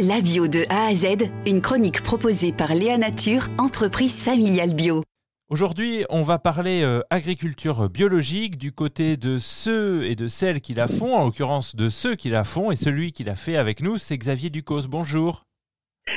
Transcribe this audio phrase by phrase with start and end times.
[0.00, 5.04] La bio de A à Z, une chronique proposée par Léa Nature, entreprise familiale bio.
[5.50, 10.74] Aujourd'hui, on va parler euh, agriculture biologique du côté de ceux et de celles qui
[10.74, 13.82] la font, en l'occurrence de ceux qui la font, et celui qui l'a fait avec
[13.82, 14.88] nous, c'est Xavier Ducos.
[14.88, 15.44] Bonjour.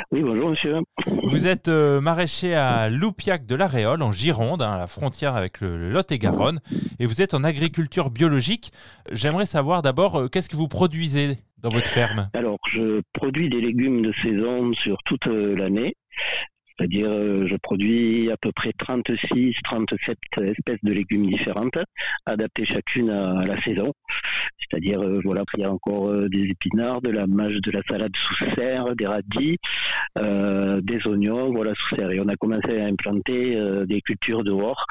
[0.09, 0.77] Oui, bonjour monsieur.
[1.23, 5.35] Vous êtes euh, maraîcher à Loupiac de la Réole, en Gironde, hein, à la frontière
[5.35, 6.61] avec le, Lot-et-Garonne,
[6.99, 8.71] et vous êtes en agriculture biologique.
[9.11, 12.29] J'aimerais savoir d'abord, euh, qu'est-ce que vous produisez dans votre ferme?
[12.35, 15.93] Alors, je produis des légumes de saison sur toute euh, l'année.
[16.77, 21.79] C'est-à-dire, euh, je produis à peu près 36, 37 espèces de légumes différentes,
[22.25, 23.93] adaptées chacune à, la saison.
[24.69, 28.11] C'est-à-dire, euh, voilà, il y a encore des épinards, de la mâche, de la salade
[28.15, 29.57] sous serre, des radis,
[30.15, 32.11] des oignons, voilà, sous serre.
[32.11, 34.85] Et on a commencé à implanter des cultures dehors,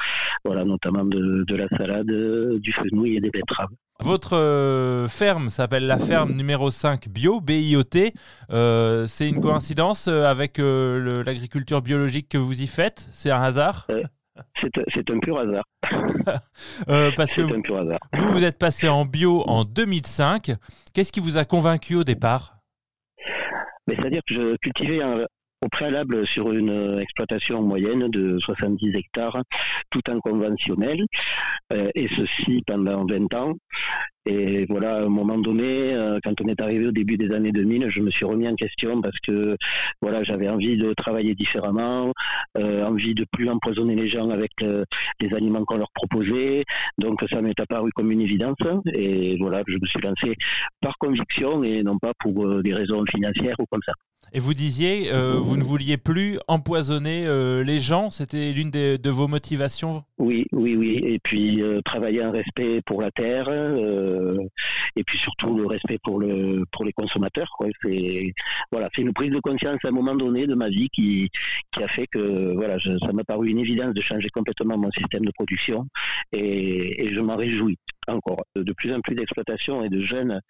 [0.45, 2.11] voilà, notamment de, de la salade,
[2.59, 3.69] du fenouil et des betteraves.
[3.99, 8.13] Votre euh, ferme s'appelle la ferme numéro 5 bio, BIOT.
[8.51, 13.07] Euh, c'est une coïncidence euh, avec l'agriculture biologique que vous y faites?
[13.13, 13.87] C'est un hasard?
[14.55, 15.63] C'est un pur hasard.
[17.15, 17.99] parce que un pur hasard.
[18.13, 20.51] vous, vous êtes passé en bio en 2005.
[20.93, 22.57] Qu'est-ce qui vous a convaincu au départ?
[23.87, 25.25] C'est-à-dire que je cultivais un,
[25.61, 29.41] au préalable sur une euh, exploitation moyenne de 70 hectares,
[29.89, 31.05] tout en conventionnel,
[31.73, 33.53] euh, et ceci pendant 20 ans.
[34.27, 37.51] Et voilà, à un moment donné, euh, quand on est arrivé au début des années
[37.51, 39.55] 2000, je me suis remis en question parce que
[40.01, 42.11] voilà, j'avais envie de travailler différemment,
[42.55, 46.63] envie de plus empoisonner les gens avec les aliments qu'on leur proposait.
[46.97, 48.57] Donc ça m'est apparu comme une évidence.
[48.93, 50.33] Et voilà, je me suis lancé
[50.81, 53.93] par conviction et non pas pour des raisons financières ou comme ça.
[54.33, 59.09] Et vous disiez, euh, vous ne vouliez plus empoisonner euh, les gens, c'était l'une de
[59.09, 60.99] vos motivations Oui, oui, oui.
[61.01, 66.19] Et puis euh, travailler un respect pour la terre, et puis surtout le respect pour
[66.19, 67.47] le pour les consommateurs.
[67.81, 68.33] C'est
[68.71, 71.29] voilà, c'est une prise de conscience à un moment donné de ma vie qui
[71.71, 75.23] qui a fait que voilà, ça m'a paru une évidence de changer complètement mon système
[75.23, 75.87] de production,
[76.33, 78.45] et je m'en réjouis encore.
[78.55, 80.41] De plus en plus d'exploitations et de jeunes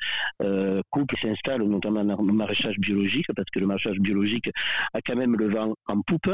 [0.42, 4.50] euh, couples s'installent, notamment dans le maraîchage biologique, parce que le maraîchage biologique
[4.94, 6.30] a quand même le vent en poupe.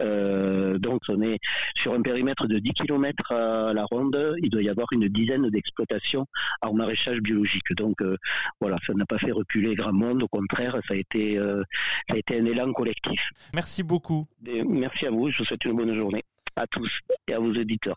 [0.00, 1.38] Euh, donc on est
[1.74, 5.48] sur un périmètre de 10 km à la ronde, il doit y avoir une dizaine
[5.50, 6.26] d'exploitations
[6.60, 7.72] en maraîchage biologique.
[7.76, 8.16] Donc euh,
[8.60, 11.36] voilà, ça n'a pas fait reculer grand monde, au contraire, ça a été,
[12.08, 13.20] ça a été un élan collectif.
[13.54, 14.26] Merci beaucoup.
[14.66, 16.22] merci à vous, je vous souhaite une bonne journée
[16.56, 16.90] à tous
[17.28, 17.96] et à vos éditeurs.